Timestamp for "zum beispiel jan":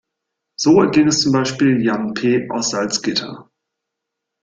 1.21-2.15